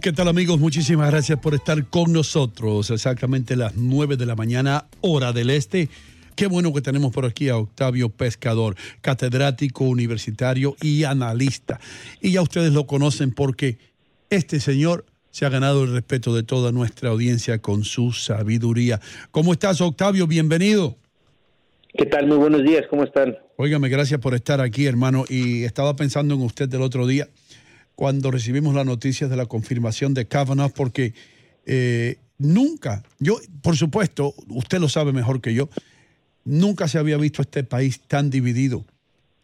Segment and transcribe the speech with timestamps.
[0.00, 0.58] ¿Qué tal amigos?
[0.58, 2.90] Muchísimas gracias por estar con nosotros.
[2.90, 5.90] Exactamente las 9 de la mañana, hora del este.
[6.34, 11.80] Qué bueno que tenemos por aquí a Octavio Pescador, catedrático universitario y analista.
[12.22, 13.76] Y ya ustedes lo conocen porque
[14.30, 19.02] este señor se ha ganado el respeto de toda nuestra audiencia con su sabiduría.
[19.32, 20.26] ¿Cómo estás, Octavio?
[20.26, 20.96] Bienvenido.
[21.92, 22.26] ¿Qué tal?
[22.26, 23.36] Muy buenos días, ¿cómo están?
[23.56, 25.26] Óigame, gracias por estar aquí, hermano.
[25.28, 27.28] Y estaba pensando en usted el otro día
[27.94, 31.14] cuando recibimos las noticias de la confirmación de Kavanaugh, porque
[31.66, 35.68] eh, nunca, yo, por supuesto, usted lo sabe mejor que yo,
[36.44, 38.84] nunca se había visto este país tan dividido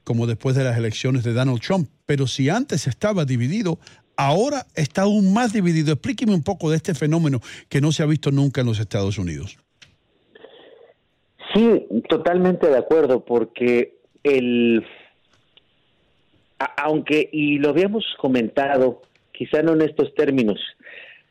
[0.05, 1.89] como después de las elecciones de Donald Trump.
[2.07, 3.79] Pero si antes estaba dividido,
[4.17, 5.93] ahora está aún más dividido.
[5.93, 9.19] Explíqueme un poco de este fenómeno que no se ha visto nunca en los Estados
[9.19, 9.57] Unidos.
[11.55, 14.85] Sí, totalmente de acuerdo, porque el
[16.77, 20.61] aunque, y lo habíamos comentado, quizá no en estos términos,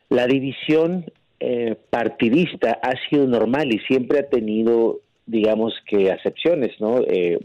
[0.08, 1.06] la división
[1.38, 7.00] eh, partidista ha sido normal y siempre ha tenido, digamos que, acepciones, ¿no?
[7.06, 7.38] Eh,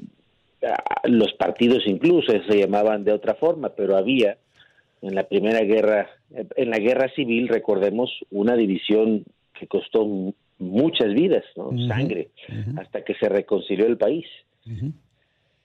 [1.04, 4.38] los partidos incluso se llamaban de otra forma, pero había
[5.04, 6.10] en la primera guerra,
[6.56, 11.70] en la guerra civil, recordemos, una división que costó muchas vidas, ¿no?
[11.88, 12.30] Sangre,
[12.78, 14.26] hasta que se reconcilió el país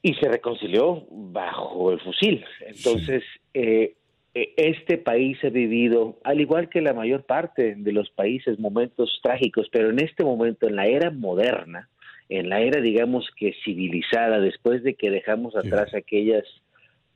[0.03, 2.45] y se reconcilió bajo el fusil.
[2.67, 3.23] Entonces,
[3.55, 3.95] eh,
[4.35, 9.21] eh, este país ha vivido, al igual que la mayor parte de los países, momentos
[9.23, 11.89] trágicos, pero en este momento, en la era moderna,
[12.29, 16.45] en la era, digamos que civilizada, después de que dejamos atrás aquellas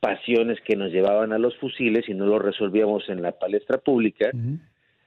[0.01, 4.29] pasiones que nos llevaban a los fusiles y no lo resolvíamos en la palestra pública,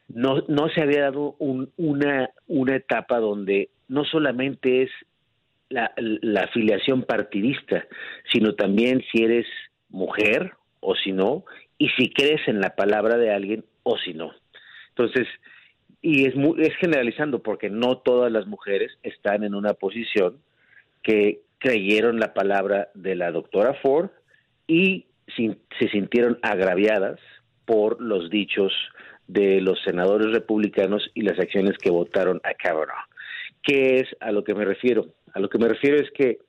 [0.09, 4.91] no, no se había dado una, una etapa donde no solamente es
[5.71, 5.93] la,
[6.43, 7.87] afiliación partidista,
[8.33, 9.47] sino también si eres
[9.89, 11.45] mujer o si no,
[11.79, 14.33] y si crees en la palabra de alguien o si no.
[14.91, 15.27] Entonces,
[16.01, 20.39] y es, es generalizando porque no todas las mujeres están en una posición
[21.03, 24.11] que creyeron la palabra de la doctora Ford
[24.67, 25.07] y
[25.37, 27.19] se sintieron agraviadas
[27.65, 28.73] por los dichos
[29.27, 33.07] de los senadores republicanos y las acciones que votaron a Kavanaugh.
[33.63, 35.07] ¿Qué es a lo que me refiero?
[35.39, 36.41] A lo que me refiero es que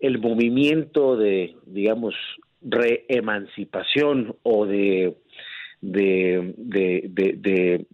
[0.00, 2.14] el movimiento de, digamos,
[2.60, 5.16] reemancipación o de,
[5.80, 7.86] de, de,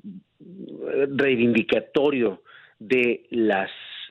[1.14, 2.42] reivindicatorio
[2.80, 3.70] de las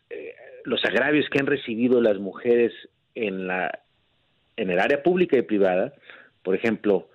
[0.10, 0.34] eh,
[0.64, 2.72] los agravios que han recibido las mujeres
[3.16, 3.78] en la
[4.56, 5.94] en el área pública y privada,
[6.42, 7.10] por ejemplo,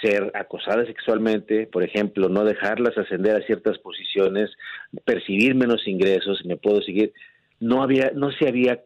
[0.00, 4.50] ser acosadas sexualmente, por ejemplo, no dejarlas ascender a ciertas posiciones,
[5.04, 7.12] percibir menos ingresos, me puedo seguir,
[7.60, 8.80] no había no se había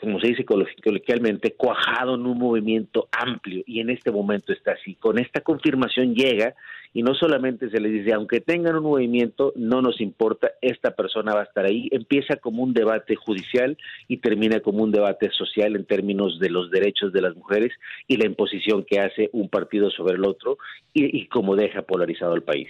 [0.00, 4.94] como se dice coloquialmente, cuajado en un movimiento amplio y en este momento está así.
[4.94, 6.54] Con esta confirmación llega
[6.92, 11.34] y no solamente se les dice, aunque tengan un movimiento, no nos importa, esta persona
[11.34, 11.88] va a estar ahí.
[11.90, 16.70] Empieza como un debate judicial y termina como un debate social en términos de los
[16.70, 17.72] derechos de las mujeres
[18.06, 20.58] y la imposición que hace un partido sobre el otro
[20.92, 22.68] y, y cómo deja polarizado el país.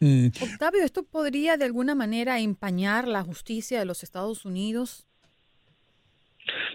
[0.00, 0.26] Mm.
[0.40, 5.06] Octavio, ¿esto podría de alguna manera empañar la justicia de los Estados Unidos?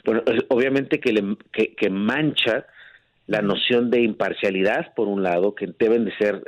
[0.03, 2.65] Bueno, obviamente que, le, que, mancha
[3.27, 6.44] la noción de imparcialidad, por un lado, que deben de ser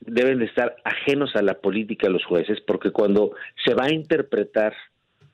[0.00, 3.32] deben de estar ajenos a la política los jueces, porque cuando
[3.64, 4.74] se va a interpretar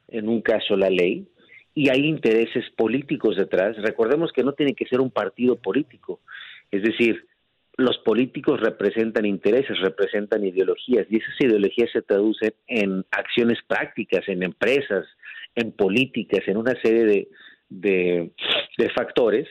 [0.07, 1.27] en un caso la ley
[1.75, 6.21] y hay intereses políticos detrás, recordemos que no tiene que ser un partido político,
[6.71, 7.27] es decir,
[7.77, 14.43] los políticos representan intereses, representan ideologías y esas ideologías se traducen en acciones prácticas, en
[14.43, 15.07] empresas,
[15.55, 17.29] en políticas, en una serie de,
[17.71, 19.49] de, factores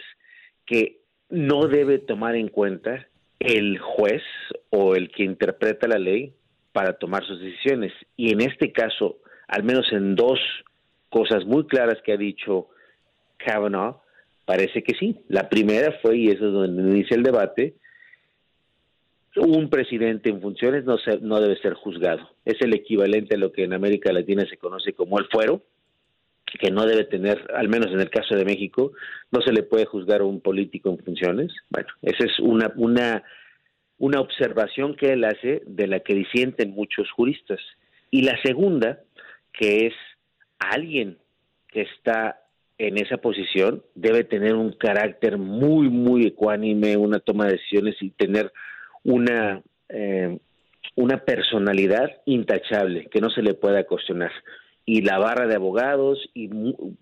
[0.65, 0.99] que
[1.29, 3.07] no debe tomar en cuenta
[3.39, 4.21] el juez
[4.69, 6.33] o el que interpreta la ley
[6.71, 7.93] para tomar sus decisiones.
[8.15, 10.39] Y en este caso, al menos en dos
[11.09, 12.69] cosas muy claras que ha dicho
[13.37, 14.01] Kavanaugh,
[14.45, 15.21] parece que sí.
[15.27, 17.75] La primera fue, y eso es donde inicia el debate,
[19.39, 22.29] un presidente en funciones no, no debe ser juzgado.
[22.45, 25.63] Es el equivalente a lo que en América Latina se conoce como el fuero,
[26.59, 28.93] que no debe tener, al menos en el caso de México,
[29.31, 31.51] no se le puede juzgar a un político en funciones.
[31.69, 33.23] Bueno, esa es una, una,
[33.97, 37.59] una observación que él hace de la que disienten muchos juristas.
[38.09, 39.01] Y la segunda,
[39.53, 39.93] que es
[40.57, 41.17] alguien
[41.67, 42.41] que está
[42.79, 48.09] en esa posición, debe tener un carácter muy, muy ecuánime, una toma de decisiones y
[48.11, 48.51] tener
[49.03, 50.37] una, eh,
[50.95, 54.31] una personalidad intachable que no se le pueda cuestionar.
[54.85, 56.49] Y la barra de abogados y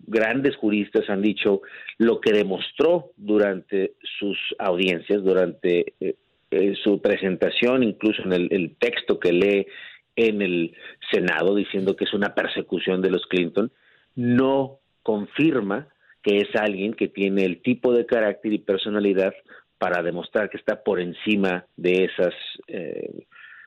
[0.06, 1.62] grandes juristas han dicho
[1.98, 6.16] lo que demostró durante sus audiencias, durante eh,
[6.50, 9.68] eh, su presentación, incluso en el, texto que lee
[10.16, 10.76] en el
[11.12, 13.72] Senado diciendo que es una persecución de los Clinton,
[14.16, 15.88] no confirma
[16.24, 19.34] que es alguien que tiene el tipo de carácter y personalidad
[19.78, 22.34] para demostrar que está por encima de esas
[22.68, 23.26] eh,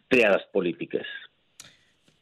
[0.09, 1.07] triadas políticas.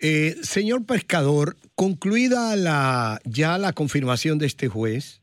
[0.00, 5.22] Eh, señor pescador, concluida la, ya la confirmación de este juez,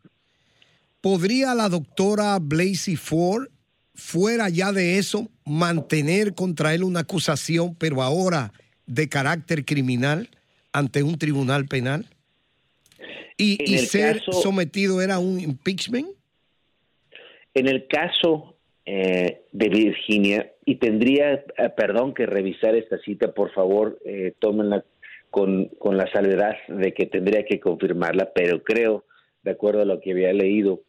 [0.99, 3.47] ¿podría la doctora Blasey Ford,
[3.93, 8.51] fuera ya de eso, mantener contra él una acusación, pero ahora
[8.85, 10.29] de carácter criminal,
[10.73, 12.09] ante un tribunal penal?
[13.37, 16.07] ¿Y, ser sometido era un impeachment?
[17.53, 18.54] En el caso
[18.85, 21.43] eh, de Virginia y tendría, eh,
[21.75, 24.83] perdón, que revisar esta cita, por favor, eh, tómenla
[25.29, 29.05] con, con la salvedad de que tendría que confirmarla, pero creo,
[29.43, 30.81] de acuerdo a lo que había leído,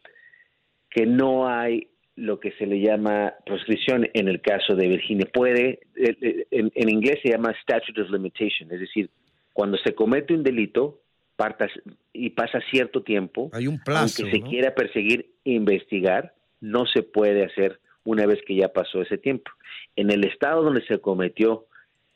[0.91, 5.29] que no hay lo que se le llama proscripción en el caso de Virginia.
[5.33, 9.11] Puede, en, en inglés se llama statute of limitation, es decir,
[9.53, 11.01] cuando se comete un delito
[11.37, 11.71] partas,
[12.13, 17.03] y pasa cierto tiempo, hay un plazo, aunque se quiera perseguir e investigar, no se
[17.03, 19.51] puede hacer una vez que ya pasó ese tiempo.
[19.95, 21.67] En el estado donde se cometió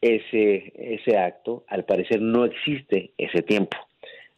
[0.01, 3.77] ese, ese acto, al parecer no existe ese tiempo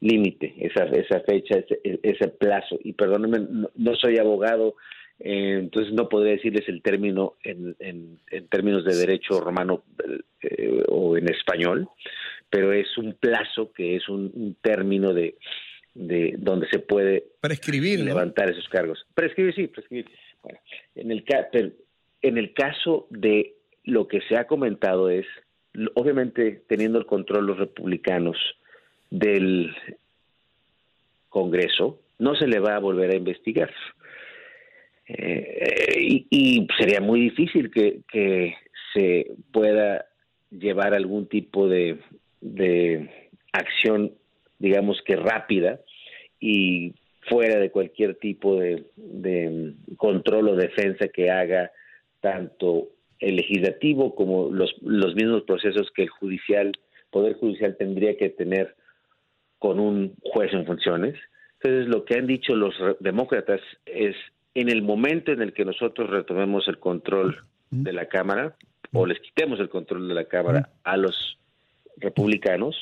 [0.02, 2.78] límite, esa, esa fecha, ese, ese plazo.
[2.82, 4.74] Y perdónenme, no, soy abogado,
[5.20, 9.84] eh, entonces no podría decirles el término en, en, términos de derecho romano
[10.42, 11.88] eh, o en español,
[12.50, 15.36] pero es un plazo que es un, término de,
[15.94, 19.06] de donde se puede prescribir levantar esos cargos.
[19.14, 20.06] Prescribir, sí, prescribir.
[20.42, 20.58] Bueno,
[20.91, 20.91] en
[21.52, 21.76] el,
[22.22, 25.26] en el caso de lo que se ha comentado es,
[25.94, 28.36] obviamente teniendo el control los republicanos
[29.10, 29.74] del
[31.28, 33.70] Congreso, no se le va a volver a investigar.
[35.08, 38.54] Eh, y, sería muy difícil que, que,
[38.94, 40.04] se pueda
[40.50, 41.98] llevar algún tipo de,
[42.42, 43.08] de
[43.52, 44.12] acción,
[44.58, 45.80] digamos que rápida,
[46.38, 46.92] y
[47.28, 48.84] fuera de cualquier tipo de,
[49.96, 51.70] control o defensa que haga
[52.20, 52.88] tanto
[53.18, 56.72] el legislativo como los, los mismos procesos que el judicial,
[57.10, 58.74] poder judicial tendría que tener
[59.58, 61.14] con un juez en funciones.
[61.62, 64.16] Entonces, lo que han dicho los demócratas es,
[64.54, 68.56] en el momento en el que nosotros retomemos el control de la Cámara,
[68.92, 71.38] o les quitemos el control de la Cámara a los
[71.96, 72.76] republicanos,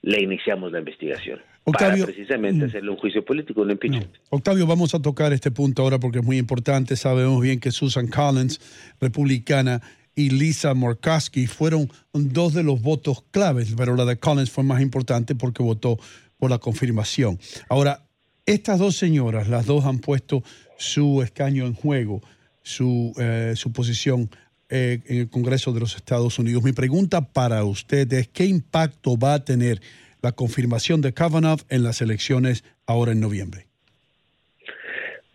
[0.00, 1.40] le iniciamos la investigación.
[1.64, 4.10] Octavio, para precisamente hacerle un juicio político, un impeachment.
[4.30, 6.94] Octavio, vamos a tocar este punto ahora porque es muy importante.
[6.96, 8.60] Sabemos bien que Susan Collins,
[9.00, 9.80] republicana,
[10.16, 14.80] y Lisa Murkowski fueron dos de los votos claves, pero la de Collins fue más
[14.80, 15.98] importante porque votó
[16.38, 17.38] por la confirmación.
[17.68, 18.06] Ahora,
[18.46, 20.42] estas dos señoras, las dos han puesto
[20.76, 22.22] su escaño en juego,
[22.62, 24.30] su, eh, su posición
[24.68, 26.62] eh, en el Congreso de los Estados Unidos.
[26.62, 29.80] Mi pregunta para usted es, ¿qué impacto va a tener
[30.24, 33.66] la confirmación de Kavanaugh en las elecciones ahora en noviembre?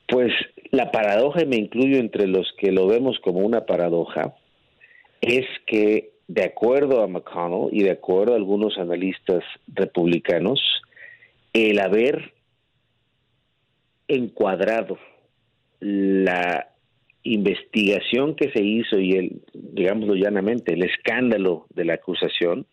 [0.08, 0.34] Pues
[0.72, 4.34] la paradoja, y me incluyo entre los que lo vemos como una paradoja,
[5.22, 10.60] es que de acuerdo a McConnell y de acuerdo a algunos analistas republicanos,
[11.54, 12.34] el haber
[14.08, 14.98] encuadrado
[15.80, 16.68] la
[17.24, 22.66] investigación que se hizo y el, digámoslo llanamente, el escándalo de la acusación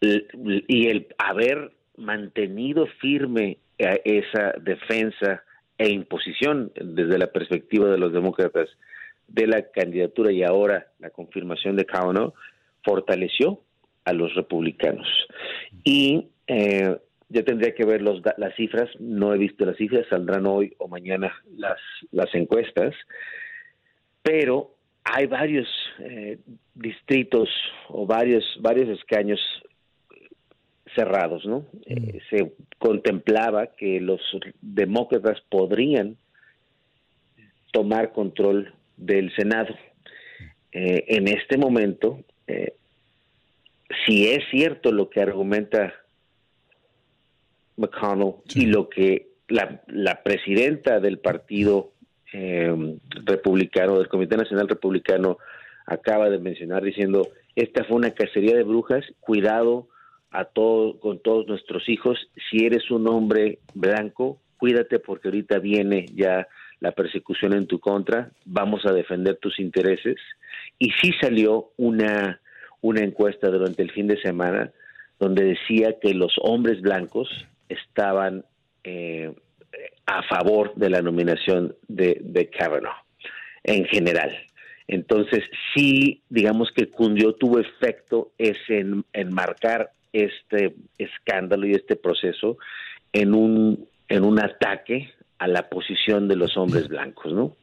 [0.00, 5.42] y el haber mantenido firme esa defensa
[5.78, 8.68] e imposición desde la perspectiva de los demócratas
[9.28, 12.34] de la candidatura y ahora la confirmación de Kavanaugh
[12.84, 13.60] fortaleció
[14.04, 15.06] a los republicanos.
[15.84, 16.96] Y eh,
[17.28, 20.88] yo tendría que ver los, las cifras, no he visto las cifras, saldrán hoy o
[20.88, 21.78] mañana las,
[22.10, 22.94] las encuestas,
[24.22, 25.68] pero hay varios
[26.00, 26.38] eh,
[26.74, 27.48] distritos
[27.88, 29.40] o varios, varios escaños
[30.94, 31.66] cerrados, ¿no?
[31.86, 34.20] Eh, se contemplaba que los
[34.60, 36.16] demócratas podrían
[37.72, 39.74] tomar control del Senado.
[40.72, 42.74] Eh, en este momento, eh,
[44.06, 45.94] si es cierto lo que argumenta
[47.76, 51.92] McConnell y lo que la, la presidenta del partido
[52.32, 52.72] eh,
[53.24, 55.38] republicano, del Comité Nacional Republicano,
[55.86, 59.88] acaba de mencionar diciendo, esta fue una cacería de brujas, cuidado
[60.30, 62.18] a todo, con todos nuestros hijos,
[62.50, 66.46] si eres un hombre blanco, cuídate porque ahorita viene ya
[66.80, 70.16] la persecución en tu contra, vamos a defender tus intereses.
[70.78, 72.40] Y sí salió una,
[72.80, 74.70] una encuesta durante el fin de semana
[75.18, 77.28] donde decía que los hombres blancos
[77.68, 78.44] estaban
[78.84, 79.34] eh,
[80.06, 83.04] a favor de la nominación de, de Kavanaugh
[83.62, 84.34] en general.
[84.88, 85.44] Entonces,
[85.74, 92.58] sí, digamos que cundió, tuvo efecto ese enmarcar este escándalo y este proceso
[93.12, 97.56] en un, en un ataque a la posición de los hombres blancos, ¿no?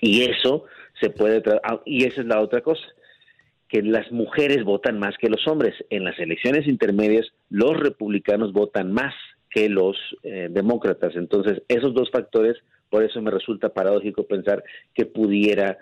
[0.00, 0.64] Y eso
[1.00, 2.82] se puede, ah, y esa es la otra cosa,
[3.68, 5.74] que las mujeres votan más que los hombres.
[5.90, 9.14] En las elecciones intermedias, los republicanos votan más
[9.50, 11.16] que los eh, demócratas.
[11.16, 12.56] Entonces, esos dos factores,
[12.90, 14.62] por eso me resulta paradójico pensar
[14.94, 15.78] que pudiera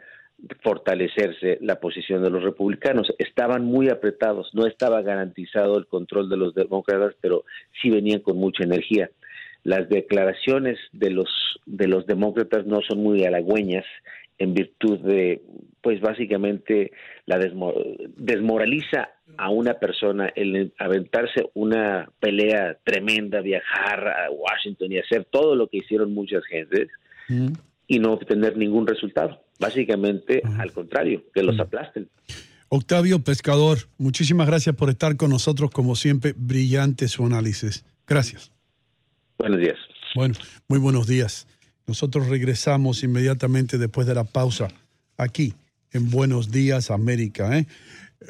[0.62, 3.12] fortalecerse la posición de los republicanos.
[3.18, 7.44] Estaban muy apretados, no estaba garantizado el control de los demócratas, pero
[7.80, 9.10] sí venían con mucha energía.
[9.62, 11.28] Las declaraciones de los
[11.66, 13.84] de los demócratas no son muy halagüeñas
[14.38, 15.42] en virtud de
[15.80, 16.92] pues básicamente
[17.26, 25.26] la desmoraliza a una persona el aventarse una pelea tremenda, viajar a Washington y hacer
[25.30, 26.88] todo lo que hicieron muchas gentes
[27.86, 29.44] y no obtener ningún resultado.
[29.58, 32.08] Básicamente, al contrario, que los aplasten.
[32.68, 37.84] Octavio Pescador, muchísimas gracias por estar con nosotros, como siempre, brillante su análisis.
[38.06, 38.50] Gracias.
[39.38, 39.76] Buenos días.
[40.14, 40.34] Bueno,
[40.68, 41.46] muy buenos días.
[41.86, 44.68] Nosotros regresamos inmediatamente después de la pausa
[45.16, 45.54] aquí
[45.92, 47.58] en Buenos Días América.
[47.58, 47.66] ¿eh?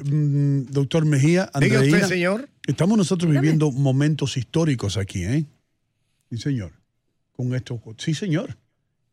[0.05, 2.49] Mm, doctor Mejía, Andreina, señor.
[2.67, 5.45] Estamos nosotros viviendo momentos históricos aquí, ¿eh?
[6.31, 6.73] Sí, señor.
[7.33, 8.57] Con esto, sí, señor.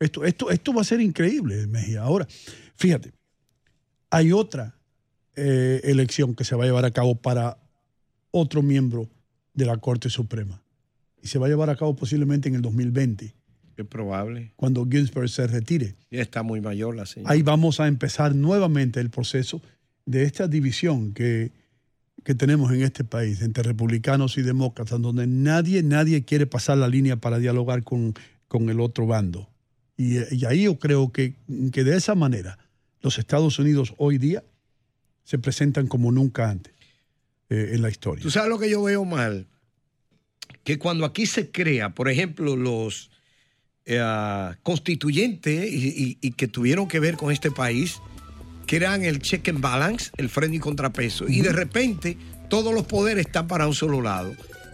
[0.01, 2.01] Esto, esto, esto va a ser increíble, Mejía.
[2.01, 2.27] Ahora,
[2.75, 3.11] fíjate,
[4.09, 4.75] hay otra
[5.35, 7.59] eh, elección que se va a llevar a cabo para
[8.31, 9.07] otro miembro
[9.53, 10.63] de la Corte Suprema
[11.21, 13.35] y se va a llevar a cabo posiblemente en el 2020.
[13.77, 14.53] Es probable.
[14.55, 15.93] Cuando Ginsburg se retire.
[16.09, 17.31] Ya está muy mayor la señora.
[17.31, 19.61] Ahí vamos a empezar nuevamente el proceso
[20.07, 21.51] de esta división que,
[22.23, 26.87] que tenemos en este país entre republicanos y demócratas, donde nadie, nadie quiere pasar la
[26.87, 28.15] línea para dialogar con,
[28.47, 29.50] con el otro bando.
[29.97, 31.35] Y, y, ahí yo creo que,
[31.71, 32.57] que de esa manera
[33.01, 34.43] los Estados Unidos hoy día
[35.23, 36.73] se presentan como nunca antes
[37.49, 38.23] eh, en la historia.
[38.23, 39.47] ¿Tú sabes lo que yo veo mal?
[40.63, 43.09] que cuando aquí se crea, por ejemplo, los
[43.85, 47.99] eh, constituyentes y, que tuvieron que ver con este país,
[48.67, 52.17] crean el check and balance, el freno y contrapeso, y de repente
[52.49, 54.33] todos los poderes están para un solo lado.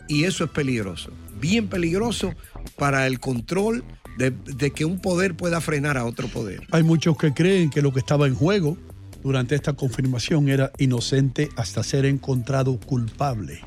[0.09, 2.33] Y eso es peligroso, bien peligroso
[2.77, 3.83] para el control
[4.17, 6.61] de, que un poder pueda frenar a otro poder.
[6.71, 8.77] Hay muchos que creen que lo que estaba en juego
[9.23, 13.61] durante esta confirmación era inocente hasta ser encontrado culpable.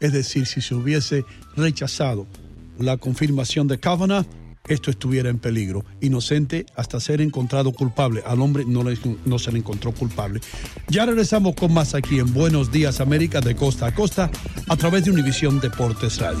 [0.00, 1.24] Es decir, si se hubiese
[1.56, 2.26] rechazado
[2.78, 4.24] la confirmación de Kavanaugh,
[4.68, 5.84] esto estuviera en peligro.
[6.00, 8.22] Inocente hasta ser encontrado culpable.
[8.24, 8.84] Al hombre no,
[9.24, 10.40] no se le encontró culpable.
[10.88, 14.30] Ya regresamos con más aquí en Buenos Días América de costa a costa
[14.68, 16.40] a través de Univisión Deportes Radio.